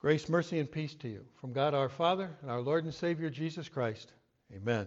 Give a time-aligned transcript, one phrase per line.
[0.00, 3.28] Grace, mercy, and peace to you from God our Father and our Lord and Savior
[3.28, 4.10] Jesus Christ.
[4.54, 4.86] Amen.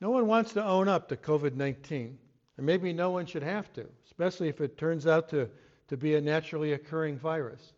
[0.00, 2.18] No one wants to own up to COVID 19,
[2.56, 5.50] and maybe no one should have to, especially if it turns out to,
[5.88, 7.72] to be a naturally occurring virus.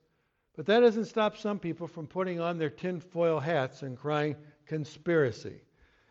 [0.55, 4.37] But that doesn't stop some people from putting on their tinfoil hats and crying,
[4.67, 5.63] conspiracy.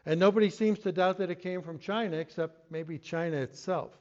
[0.08, 3.92] And nobody seems to doubt that it came from China, except maybe China itself.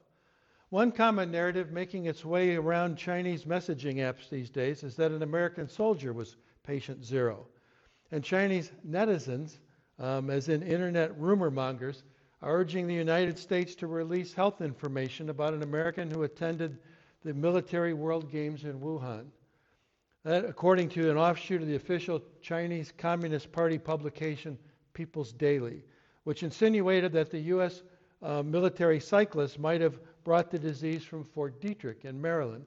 [0.71, 5.23] One common narrative making its way around Chinese messaging apps these days is that an
[5.23, 7.47] American soldier was patient zero.
[8.11, 9.59] And Chinese netizens,
[10.01, 12.03] um, as in internet rumor mongers,
[12.43, 16.79] are urging the United States to release health information about an American who attended
[17.23, 19.27] the Military World Games in Wuhan.
[20.25, 24.59] That, according to an offshoot of the official Chinese Communist Party publication
[24.95, 25.85] People's Daily,
[26.25, 27.85] which insinuated that the U.S.
[28.21, 32.67] Uh, military cyclist might have brought the disease from Fort Detrick in Maryland.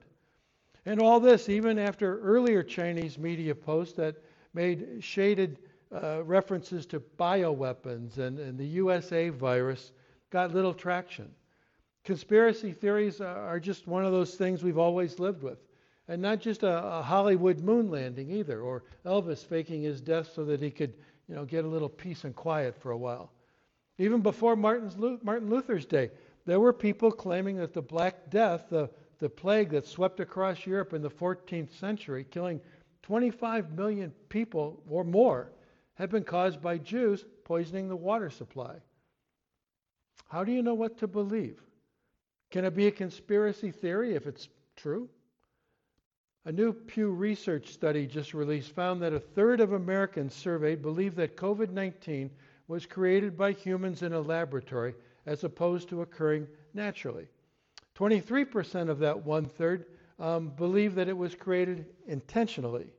[0.86, 4.16] And all this, even after earlier Chinese media posts that
[4.54, 5.58] made shaded
[5.92, 9.92] uh, references to bioweapons and, and, the USA virus,
[10.30, 11.30] got little traction.
[12.02, 15.58] Conspiracy theories are just one of those things we've always lived with.
[16.08, 20.46] And not just a, a Hollywood moon landing either, or Elvis faking his death so
[20.46, 20.94] that he could
[21.28, 23.30] you know, get a little peace and quiet for a while.
[23.98, 26.10] Even before Martin's, Martin Luther's day,
[26.46, 30.92] there were people claiming that the Black Death, the, the plague that swept across Europe
[30.94, 32.60] in the 14th century, killing
[33.02, 35.52] 25 million people or more,
[35.94, 38.76] had been caused by Jews poisoning the water supply.
[40.28, 41.60] How do you know what to believe?
[42.50, 45.08] Can it be a conspiracy theory if it's true?
[46.46, 51.14] A new Pew Research study just released found that a third of Americans surveyed believe
[51.16, 52.30] that COVID 19
[52.66, 54.94] was created by humans in a laboratory
[55.26, 57.28] as opposed to occurring naturally.
[57.96, 59.86] 23% of that one third
[60.18, 62.92] um, believe that it was created intentionally.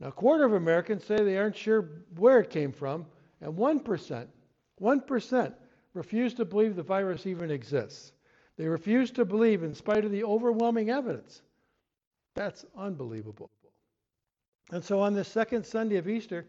[0.00, 3.06] Now, a quarter of Americans say they aren't sure where it came from,
[3.40, 4.26] and 1%,
[4.80, 5.54] 1%
[5.94, 8.12] refuse to believe the virus even exists.
[8.56, 11.42] They refuse to believe in spite of the overwhelming evidence.
[12.34, 13.50] That's unbelievable.
[14.70, 16.46] And so on the second Sunday of Easter,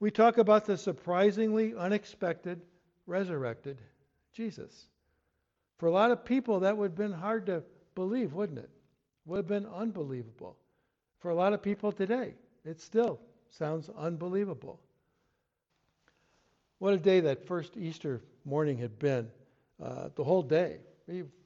[0.00, 2.60] we talk about the surprisingly unexpected
[3.06, 3.78] resurrected
[4.32, 4.86] Jesus.
[5.78, 7.62] For a lot of people, that would have been hard to
[7.94, 8.70] believe, wouldn't it?
[9.26, 10.56] Would have been unbelievable.
[11.20, 12.34] For a lot of people today,
[12.64, 14.80] it still sounds unbelievable.
[16.78, 19.30] What a day that first Easter morning had been,
[19.80, 20.78] uh, the whole day,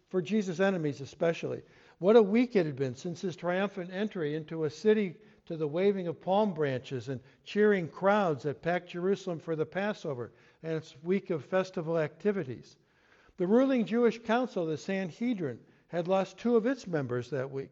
[0.09, 1.63] for Jesus' enemies especially.
[1.99, 5.67] What a week it had been since his triumphant entry into a city to the
[5.67, 10.33] waving of palm branches and cheering crowds that packed Jerusalem for the Passover
[10.67, 12.77] and its week of festival activities.
[13.37, 17.71] The ruling Jewish council, the Sanhedrin, had lost two of its members that week.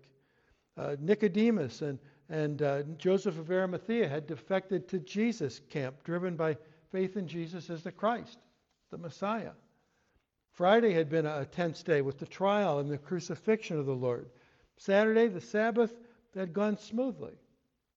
[0.77, 6.57] Uh, Nicodemus and, and uh, Joseph of Arimathea had defected to Jesus' camp, driven by
[6.93, 8.39] faith in Jesus as the Christ,
[8.93, 9.55] the Messiah.
[10.53, 14.31] Friday had been a tense day with the trial and the crucifixion of the Lord.
[14.77, 15.97] Saturday, the Sabbath,
[16.37, 17.35] had gone smoothly.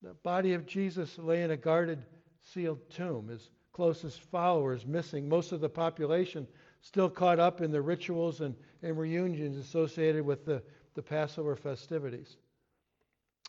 [0.02, 2.04] The body of Jesus lay in a guarded,
[2.42, 3.28] sealed tomb.
[3.28, 6.48] His closest followers missing, most of the population
[6.82, 10.64] still caught up in the rituals and, and reunions associated with the,
[10.96, 12.38] the Passover festivities.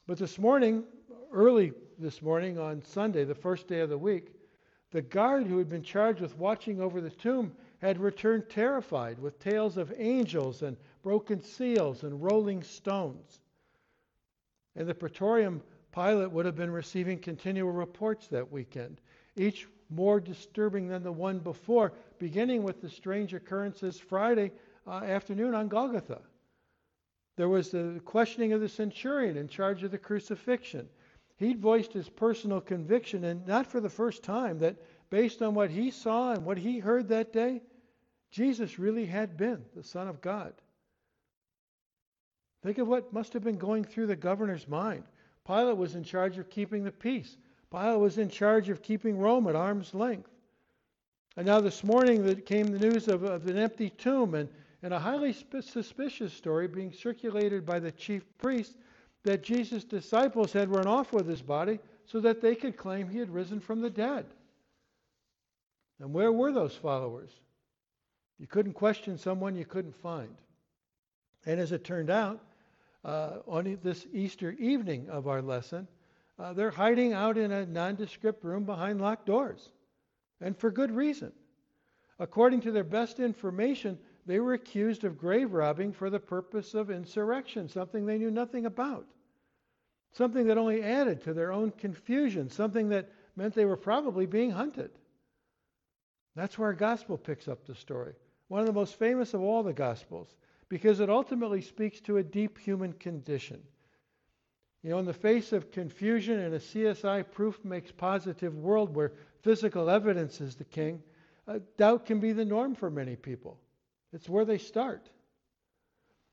[0.07, 0.85] But this morning,
[1.33, 4.29] early this morning on Sunday, the first day of the week,
[4.91, 9.39] the guard who had been charged with watching over the tomb had returned terrified with
[9.39, 13.41] tales of angels and broken seals and rolling stones.
[14.77, 15.63] And the praetorium,
[15.95, 19.01] Pilate would have been receiving continual reports that weekend,
[19.35, 24.53] each more disturbing than the one before, beginning with the strange occurrences Friday
[24.87, 26.21] uh, afternoon on Golgotha.
[27.37, 30.89] There was the questioning of the centurion in charge of the crucifixion.
[31.37, 34.77] He'd voiced his personal conviction, and not for the first time, that
[35.09, 37.63] based on what he saw and what he heard that day,
[38.31, 40.53] Jesus really had been the Son of God.
[42.63, 45.05] Think of what must have been going through the governor's mind.
[45.47, 47.37] Pilate was in charge of keeping the peace.
[47.71, 50.31] Pilate was in charge of keeping Rome at arm's length.
[51.37, 54.49] And now this morning there came the news of, of an empty tomb and,
[54.83, 58.77] and a highly suspicious story being circulated by the chief priest
[59.25, 63.19] that Jesus' disciples had run off with his body so that they could claim he
[63.19, 64.27] had risen from the dead.
[66.01, 67.31] And where were those followers?
[68.39, 70.35] You couldn't question someone you couldn't find.
[71.45, 72.41] And as it turned out,
[73.05, 75.87] uh, on this Easter evening of our lesson,
[76.39, 79.71] uh, they're hiding out in a nondescript room behind locked doors
[80.41, 81.33] and for good reason.
[82.19, 86.91] According to their best information, they were accused of grave robbing for the purpose of
[86.91, 89.07] insurrection, something they knew nothing about.
[90.13, 94.51] something that only added to their own confusion, something that meant they were probably being
[94.51, 94.91] hunted.
[96.35, 98.15] That's where our gospel picks up the story.
[98.49, 100.35] One of the most famous of all the gospels,
[100.69, 103.63] because it ultimately speaks to a deep human condition.
[104.89, 109.13] You know, in the face of confusion and a CSI proof makes positive world where
[109.43, 111.03] physical evidence is the king,
[111.47, 113.61] uh, doubt can be the norm for many people.
[114.15, 115.11] It's where they start.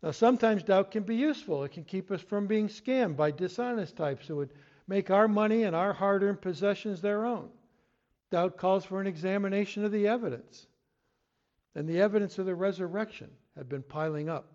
[0.02, 1.66] Now, sometimes doubt can be useful.
[1.66, 4.54] It can keep us from being scammed by dishonest types who would
[4.88, 7.50] make our money and our hard earned possessions their own.
[8.32, 10.66] Doubt calls for an examination of the evidence.
[11.76, 14.55] And the evidence of the resurrection had been piling up.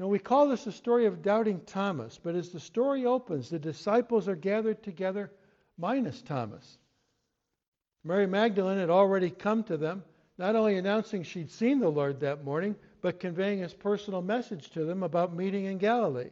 [0.00, 3.58] Know, we call this the story of doubting Thomas, but as the story opens, the
[3.58, 5.30] disciples are gathered together
[5.76, 6.78] minus Thomas.
[8.02, 10.02] Mary Magdalene had already come to them,
[10.38, 14.86] not only announcing she'd seen the Lord that morning, but conveying his personal message to
[14.86, 16.30] them about meeting in Galilee.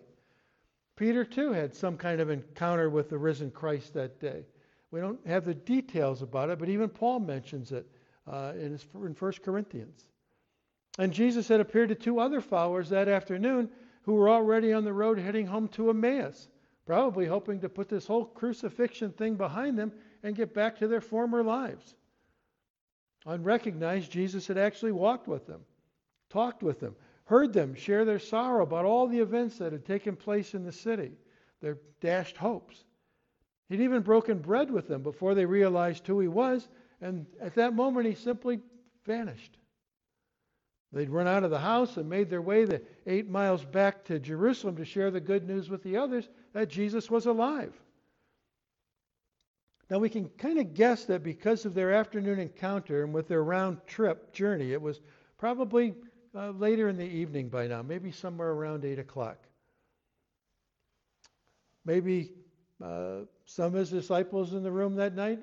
[0.97, 4.47] Peter, too, had some kind of encounter with the risen Christ that day.
[4.91, 7.87] We don't have the details about it, but even Paul mentions it
[8.26, 10.06] uh, in, his, in 1 Corinthians.
[10.99, 13.71] And Jesus had appeared to two other followers that afternoon
[14.03, 16.49] who were already on the road heading home to Emmaus,
[16.85, 19.93] probably hoping to put this whole crucifixion thing behind them
[20.23, 21.95] and get back to their former lives.
[23.25, 25.65] Unrecognized, Jesus had actually walked with them
[26.29, 30.17] talked with them, heard them share their sorrow about all the events that had taken
[30.17, 31.12] place in the city,
[31.61, 32.85] their dashed hopes.
[33.69, 36.69] He'd even broken bread with them before they realized who he was,
[37.00, 38.61] and at that moment he simply
[39.05, 39.59] vanished.
[40.93, 44.19] They'd run out of the house and made their way the eight miles back to
[44.19, 47.75] Jerusalem to share the good news with the others that Jesus was alive.
[49.90, 53.43] Now we can kind of guess that because of their afternoon encounter and with their
[53.43, 55.00] round trip journey, it was
[55.38, 55.94] probably
[56.35, 59.38] uh, later in the evening by now, maybe somewhere around 8 o'clock.
[61.85, 62.32] Maybe
[62.82, 65.40] uh, some of his disciples in the room that night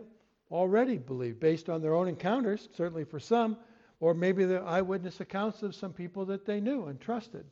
[0.52, 3.58] already believed, based on their own encounters, certainly for some,
[4.00, 7.46] or maybe the eyewitness accounts of some people that they knew and trusted.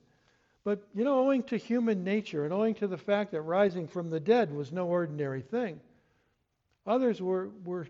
[0.63, 4.09] But, you know, owing to human nature and owing to the fact that rising from
[4.09, 5.79] the dead was no ordinary thing,
[6.85, 7.87] others were, were,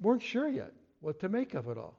[0.00, 1.94] weren't sure yet what to make of it all.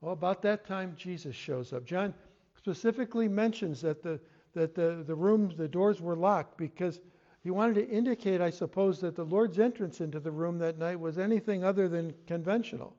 [0.00, 1.84] Well, about that time, Jesus shows up.
[1.84, 2.14] John
[2.56, 4.20] specifically mentions that the
[4.54, 7.00] that the, the rooms, the doors were locked because
[7.42, 10.98] he wanted to indicate, I suppose, that the Lord's entrance into the room that night
[10.98, 12.96] was anything other than conventional.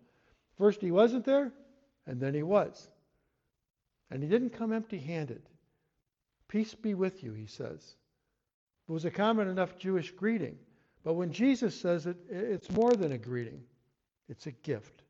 [0.57, 1.51] First, he wasn't there,
[2.07, 2.89] and then he was.
[4.09, 5.41] And he didn't come empty handed.
[6.47, 7.95] Peace be with you, he says.
[8.87, 10.57] It was a common enough Jewish greeting.
[11.03, 13.61] But when Jesus says it, it's more than a greeting,
[14.29, 15.03] it's a gift.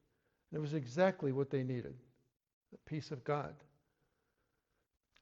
[0.52, 1.96] And it was exactly what they needed
[2.72, 3.54] the peace of God.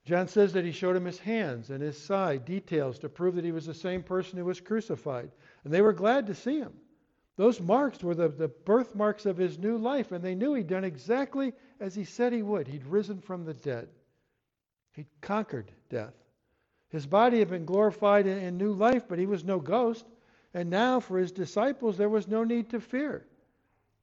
[0.06, 3.46] John says that he showed him his hands and his side, details to prove that
[3.46, 5.32] he was the same person who was crucified.
[5.64, 6.74] And they were glad to see him.
[7.36, 10.84] Those marks were the, the birthmarks of his new life, and they knew he'd done
[10.84, 12.68] exactly as he said he would.
[12.68, 13.90] He'd risen from the dead,
[14.92, 16.14] he'd conquered death.
[16.90, 20.06] His body had been glorified in, in new life, but he was no ghost.
[20.54, 23.26] And now, for his disciples, there was no need to fear.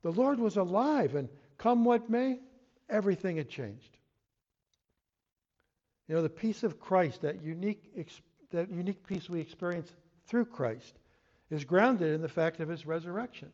[0.03, 2.41] The Lord was alive, and come what may,
[2.88, 3.97] everything had changed.
[6.09, 7.94] You know, the peace of Christ, that unique,
[8.50, 9.94] that unique peace we experience
[10.27, 10.99] through Christ,
[11.50, 13.50] is grounded in the fact of his resurrection.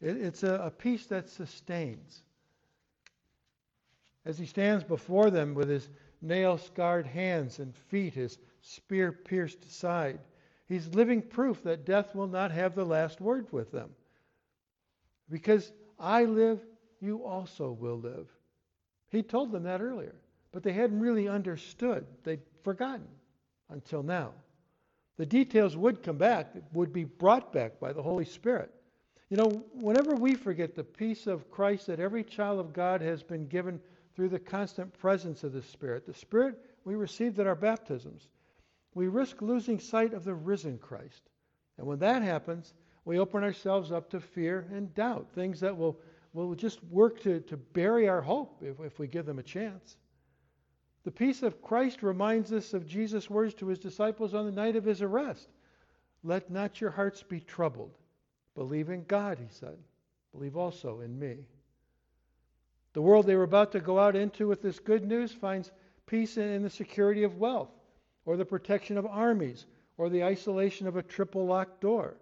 [0.00, 2.22] It, it's a, a peace that sustains.
[4.24, 5.88] As he stands before them with his
[6.22, 10.18] nail scarred hands and feet, his spear pierced side,
[10.66, 13.90] he's living proof that death will not have the last word with them.
[15.28, 16.60] Because I live,
[17.00, 18.28] you also will live.
[19.10, 20.14] He told them that earlier,
[20.52, 22.06] but they hadn't really understood.
[22.24, 23.06] They'd forgotten
[23.70, 24.32] until now.
[25.16, 28.70] The details would come back, would be brought back by the Holy Spirit.
[29.30, 33.22] You know, whenever we forget the peace of Christ that every child of God has
[33.22, 33.80] been given
[34.14, 38.28] through the constant presence of the Spirit, the Spirit we received at our baptisms,
[38.94, 41.22] we risk losing sight of the risen Christ.
[41.76, 45.98] And when that happens, we open ourselves up to fear and doubt, things that will,
[46.32, 49.96] will just work to, to bury our hope if, if we give them a chance.
[51.06, 54.74] The peace of Christ reminds us of Jesus' words to his disciples on the night
[54.74, 55.48] of his arrest.
[56.24, 57.96] Let not your hearts be troubled.
[58.56, 59.78] Believe in God, he said.
[60.32, 61.46] Believe also in me.
[62.92, 65.70] The world they were about to go out into with this good news finds
[66.06, 67.70] peace in the security of wealth,
[68.24, 69.64] or the protection of armies,
[69.98, 72.16] or the isolation of a triple locked door.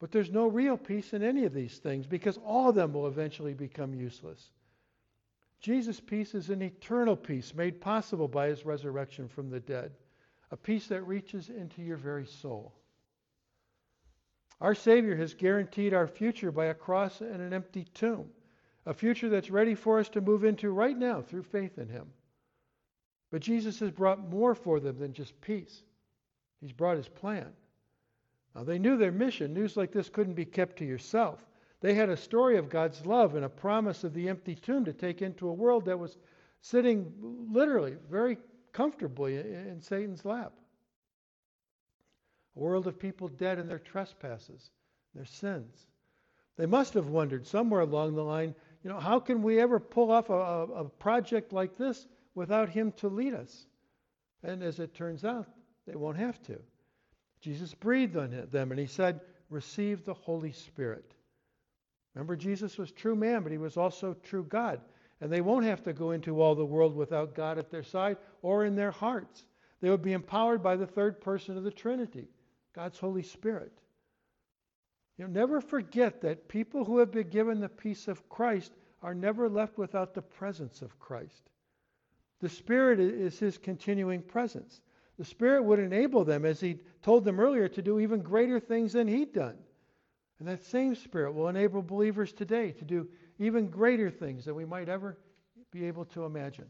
[0.00, 3.06] But there's no real peace in any of these things because all of them will
[3.06, 4.50] eventually become useless.
[5.60, 9.92] Jesus' peace is an eternal peace made possible by his resurrection from the dead,
[10.50, 12.74] a peace that reaches into your very soul.
[14.60, 18.30] Our Savior has guaranteed our future by a cross and an empty tomb,
[18.86, 22.06] a future that's ready for us to move into right now through faith in Him.
[23.30, 25.82] But Jesus has brought more for them than just peace,
[26.60, 27.52] He's brought His plan.
[28.54, 29.54] Now, they knew their mission.
[29.54, 31.46] News like this couldn't be kept to yourself.
[31.80, 34.92] They had a story of God's love and a promise of the empty tomb to
[34.92, 36.18] take into a world that was
[36.60, 37.12] sitting
[37.50, 38.36] literally very
[38.72, 40.52] comfortably in Satan's lap.
[42.56, 44.70] A world of people dead in their trespasses,
[45.14, 45.86] their sins.
[46.56, 50.10] They must have wondered somewhere along the line, you know, how can we ever pull
[50.10, 53.66] off a, a, project like this without him to lead us?
[54.42, 55.46] And as it turns out,
[55.86, 56.60] they won't have to.
[57.40, 61.14] Jesus breathed on them and he said, Receive the Holy Spirit.
[62.14, 64.80] Remember, Jesus was true man, but he was also true God.
[65.20, 68.16] And they won't have to go into all the world without God at their side
[68.42, 69.44] or in their hearts.
[69.80, 72.28] They would be empowered by the third person of the Trinity,
[72.74, 73.72] God's Holy Spirit.
[75.18, 79.14] You know, never forget that people who have been given the peace of Christ are
[79.14, 81.50] never left without the presence of Christ.
[82.40, 84.80] The Spirit is his continuing presence.
[85.18, 88.94] The Spirit would enable them, as he told them earlier, to do even greater things
[88.94, 89.58] than he'd done.
[90.40, 93.06] And that same Spirit will enable believers today to do
[93.38, 95.18] even greater things than we might ever
[95.70, 96.66] be able to imagine.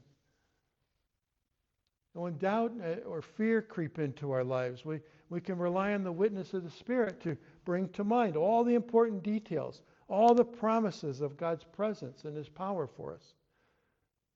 [2.14, 6.02] And when doubt uh, or fear creep into our lives, we, we can rely on
[6.02, 10.44] the witness of the Spirit to bring to mind all the important details, all the
[10.44, 13.34] promises of God's presence and His power for us.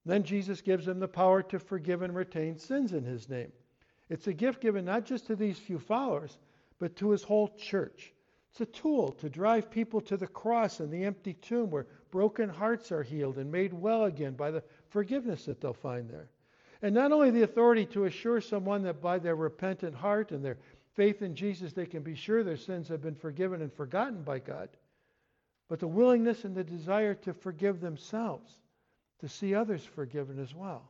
[0.06, 3.50] Then Jesus gives them the power to forgive and retain sins in His name.
[4.08, 6.38] It's a gift given not just to these few followers,
[6.78, 8.13] but to His whole church.
[8.54, 12.48] It's a tool to drive people to the cross and the empty tomb where broken
[12.48, 16.28] hearts are healed and made well again by the forgiveness that they'll find there.
[16.80, 20.58] And not only the authority to assure someone that by their repentant heart and their
[20.92, 24.38] faith in Jesus they can be sure their sins have been forgiven and forgotten by
[24.38, 24.68] God,
[25.68, 28.60] but the willingness and the desire to forgive themselves,
[29.18, 30.88] to see others forgiven as well.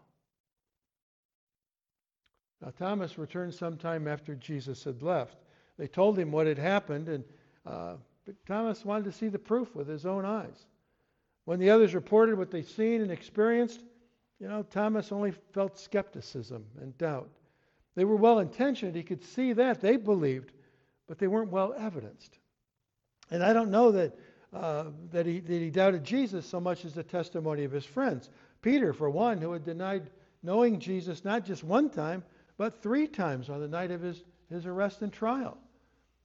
[2.61, 5.39] Now, Thomas returned sometime after Jesus had left.
[5.79, 7.25] They told him what had happened, and
[7.67, 7.95] uh,
[8.25, 10.67] but Thomas wanted to see the proof with his own eyes.
[11.45, 13.81] When the others reported what they'd seen and experienced,
[14.41, 17.29] you know, Thomas only felt skepticism and doubt.
[17.95, 18.97] They were well intentioned.
[18.97, 19.81] He could see that.
[19.81, 20.53] They believed,
[21.07, 22.39] but they weren't well evidenced.
[23.31, 24.19] And I don't know that,
[24.53, 28.31] uh, that, he, that he doubted Jesus so much as the testimony of his friends.
[28.63, 30.11] Peter, for one, who had denied
[30.43, 32.25] knowing Jesus not just one time,
[32.57, 35.59] but three times on the night of his, his arrest and trial.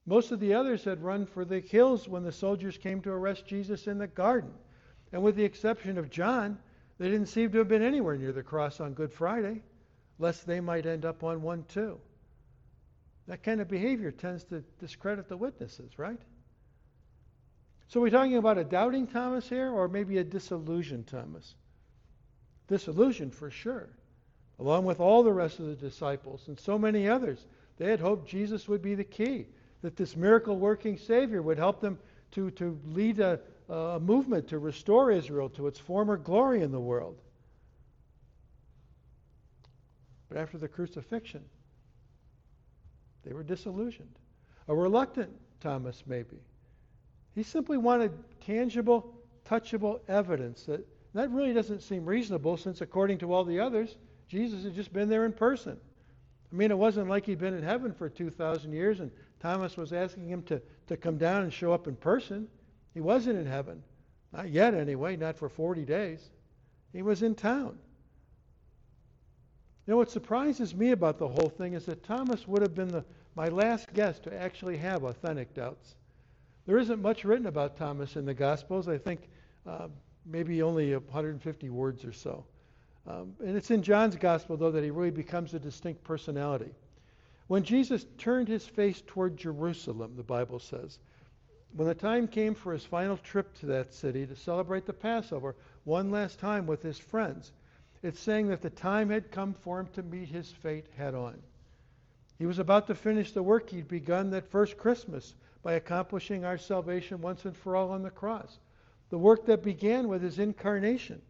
[0.10, 3.46] Most of the others had run for the hills when the soldiers came to arrest
[3.46, 4.52] Jesus in the garden.
[5.12, 6.58] And with the exception of John,
[6.98, 9.62] they didn't seem to have been anywhere near the cross on Good Friday,
[10.18, 12.00] lest they might end up on one too.
[13.28, 16.20] That kind of behavior tends to discredit the witnesses, right?
[17.88, 21.54] So, we're talking about a doubting Thomas here, or maybe a disillusioned Thomas?
[22.68, 23.90] Disillusioned for sure,
[24.58, 27.46] along with all the rest of the disciples and so many others.
[27.78, 29.46] They had hoped Jesus would be the key,
[29.82, 31.98] that this miracle working Savior would help them
[32.32, 36.80] to, to lead a, a movement to restore Israel to its former glory in the
[36.80, 37.18] world.
[40.28, 41.44] But after the crucifixion,
[43.26, 44.20] they were disillusioned.
[44.68, 46.38] A reluctant Thomas, maybe.
[47.34, 48.12] He simply wanted
[48.46, 49.14] tangible,
[49.46, 54.64] touchable evidence that that really doesn't seem reasonable since, according to all the others, Jesus
[54.64, 55.78] had just been there in person.
[56.52, 59.94] I mean, it wasn't like he'd been in heaven for 2,000 years and Thomas was
[59.94, 62.48] asking him to, to come down and show up in person.
[62.94, 63.84] He wasn't in heaven.
[64.34, 66.30] Not yet, anyway, not for 40 days.
[66.92, 67.78] He was in town.
[69.86, 72.90] You know, what surprises me about the whole thing is that Thomas would have been
[72.90, 73.04] the,
[73.36, 75.96] my last guest to actually have authentic doubts.
[76.66, 78.88] There isn't much written about Thomas in the Gospels.
[78.88, 79.30] I think
[79.66, 79.88] uh,
[80.26, 82.46] maybe only 150 words or so.
[83.10, 86.72] Um, and it's in John's Gospel, though, that he really becomes a distinct personality.
[87.48, 91.00] When Jesus turned his face toward Jerusalem, the Bible says,
[91.76, 95.56] when the time came for his final trip to that city to celebrate the Passover
[95.84, 97.52] one last time with his friends,
[98.04, 101.40] it's saying that the time had come for him to meet his fate head on.
[102.38, 106.58] He was about to finish the work he'd begun that first Christmas by accomplishing our
[106.58, 108.60] salvation once and for all on the cross.
[109.10, 111.22] The work that began with his incarnation,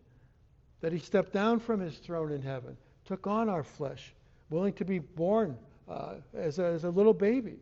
[0.81, 4.13] that he stepped down from his throne in heaven, took on our flesh,
[4.50, 5.57] willing to be born
[5.89, 7.57] uh, as, a, as a little baby,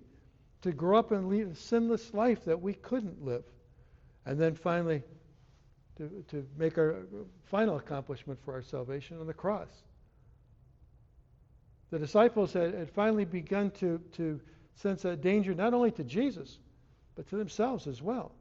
[0.61, 3.43] to grow up and lead a sinless life that we couldn't live.
[4.25, 5.03] And then finally,
[5.97, 7.05] to, to make our
[7.45, 9.69] final accomplishment for our salvation on the cross.
[11.89, 14.39] The disciples had, had finally begun to, to
[14.75, 16.59] sense a danger not only to Jesus,
[17.15, 18.31] but to themselves as well.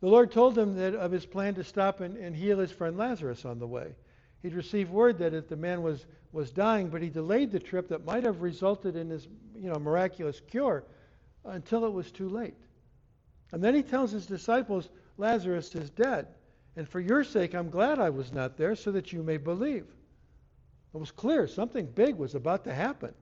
[0.00, 2.96] The Lord told them that of his plan to stop and, and heal his friend
[2.96, 3.94] Lazarus on the way.
[4.42, 7.88] He'd received word that if the man was, was dying, but he delayed the trip
[7.88, 9.26] that might have resulted in his
[9.56, 10.84] you know, miraculous cure
[11.44, 12.54] until it was too late.
[13.52, 16.28] And then he tells his disciples, Lazarus is dead.
[16.76, 19.86] And for your sake, I'm glad I was not there so that you may believe.
[20.94, 23.14] It was clear something big was about to happen.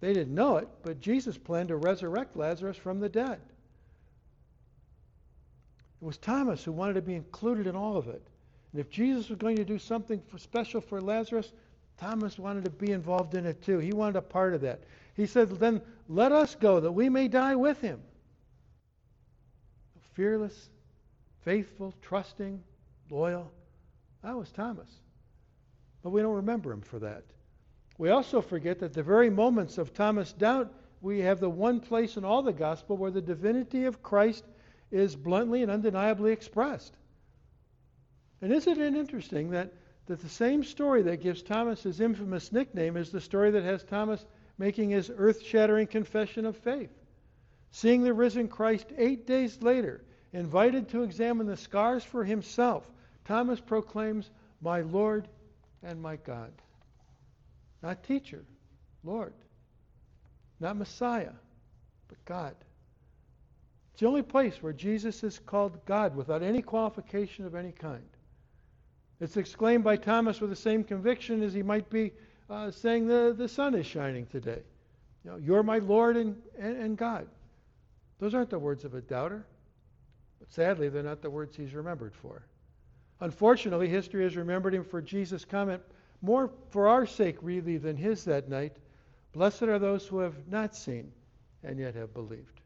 [0.00, 3.40] They didn't know it, but Jesus planned to resurrect Lazarus from the dead.
[6.04, 8.22] It was Thomas who wanted to be included in all of it.
[8.72, 11.50] And if Jesus was going to do something for special for Lazarus,
[11.96, 13.78] Thomas wanted to be involved in it too.
[13.78, 14.84] He wanted a part of that.
[15.14, 15.80] He said, Then
[16.10, 18.02] let us go that we may die with him.
[20.12, 20.68] Fearless,
[21.40, 22.62] faithful, trusting,
[23.08, 23.50] loyal.
[24.22, 24.90] That was Thomas.
[26.02, 27.24] But we don't remember him for that.
[27.96, 30.70] We also forget that the very moments of Thomas' doubt,
[31.00, 34.44] we have the one place in all the gospel where the divinity of Christ
[34.94, 36.94] is bluntly and undeniably expressed.
[38.40, 39.72] And isn't it interesting that,
[40.06, 43.82] that the same story that gives Thomas his infamous nickname is the story that has
[43.82, 44.24] Thomas
[44.56, 46.90] making his earth shattering confession of faith?
[47.72, 52.88] Seeing the risen Christ eight days later, invited to examine the scars for himself,
[53.24, 55.26] Thomas proclaims, My Lord
[55.82, 56.52] and my God.
[57.82, 58.44] Not teacher,
[59.02, 59.32] Lord.
[60.60, 61.32] Not Messiah,
[62.08, 62.54] but God.
[63.94, 68.02] It's the only place where Jesus is called God without any qualification of any kind.
[69.20, 72.10] It's exclaimed by Thomas with the same conviction as he might be
[72.50, 74.62] uh, saying the, the sun is shining today.
[75.24, 77.28] You know, you're my Lord and, and, and God.
[78.18, 79.46] Those aren't the words of a doubter.
[80.40, 82.42] But sadly, they're not the words he's remembered for.
[83.20, 85.80] Unfortunately, history has remembered him for Jesus' comment,
[86.20, 88.76] more for our sake, really, than his that night.
[89.32, 91.12] Blessed are those who have not seen
[91.62, 92.60] and yet have believed.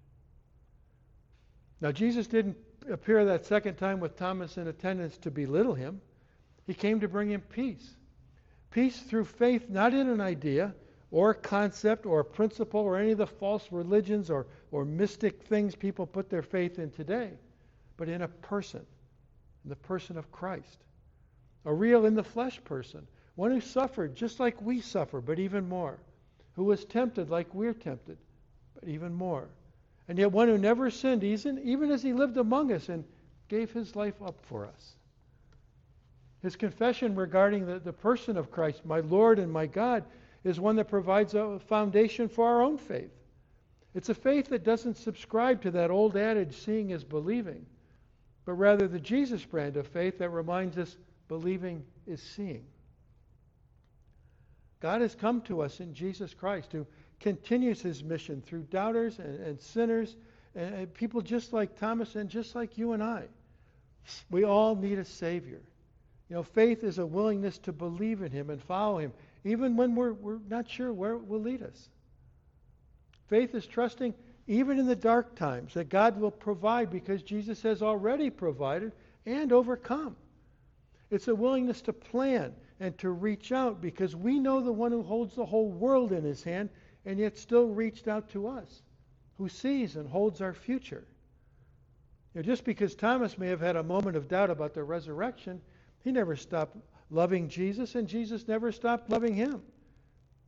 [1.80, 2.56] Now, Jesus didn't
[2.90, 6.00] appear that second time with Thomas in attendance to belittle him.
[6.66, 7.96] He came to bring him peace.
[8.70, 10.74] Peace through faith, not in an idea
[11.10, 15.42] or a concept or a principle or any of the false religions or, or mystic
[15.44, 17.30] things people put their faith in today,
[17.96, 18.84] but in a person,
[19.64, 20.78] in the person of Christ.
[21.64, 25.68] A real in the flesh person, one who suffered just like we suffer, but even
[25.68, 25.98] more,
[26.54, 28.18] who was tempted like we're tempted,
[28.74, 29.48] but even more
[30.08, 33.04] and yet one who never sinned, even as he lived among us and
[33.48, 34.94] gave his life up for us.
[36.42, 40.04] His confession regarding the, the person of Christ, my Lord and my God,
[40.44, 43.10] is one that provides a foundation for our own faith.
[43.94, 47.66] It's a faith that doesn't subscribe to that old adage, seeing is believing,
[48.44, 52.64] but rather the Jesus brand of faith that reminds us believing is seeing.
[54.80, 56.86] God has come to us in Jesus Christ, who
[57.20, 60.16] continues his mission through doubters and, and sinners
[60.54, 63.24] and, and people just like Thomas and just like you and I.
[64.30, 65.60] We all need a Savior.
[66.28, 69.12] You know, faith is a willingness to believe in Him and follow Him,
[69.44, 71.88] even when we're, we're not sure where it will lead us.
[73.28, 74.14] Faith is trusting,
[74.46, 78.92] even in the dark times, that God will provide because Jesus has already provided
[79.26, 80.16] and overcome.
[81.10, 85.02] It's a willingness to plan and to reach out because we know the one who
[85.02, 86.70] holds the whole world in His hand
[87.04, 88.82] and yet still reached out to us,
[89.36, 91.04] who sees and holds our future.
[92.38, 95.60] Know, just because Thomas may have had a moment of doubt about the resurrection,
[96.04, 96.76] he never stopped
[97.10, 99.62] loving Jesus, and Jesus never stopped loving him.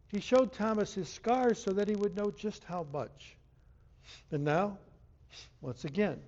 [0.09, 3.37] He showed Thomas his scars so that he would know just how much.
[4.31, 4.79] And now,
[5.61, 6.21] once again,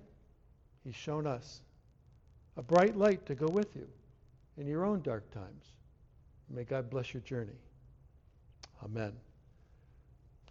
[0.83, 1.61] he's shown us
[2.57, 3.87] a bright light to go with you
[4.57, 5.65] in your own dark times.
[6.49, 7.57] May God bless your journey.
[8.83, 9.13] Amen.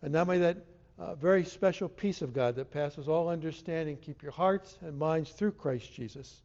[0.02, 0.58] And now may that
[0.98, 5.30] uh, very special peace of God that passes all understanding keep your hearts and minds
[5.30, 6.42] through Christ Jesus.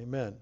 [0.00, 0.34] Amen.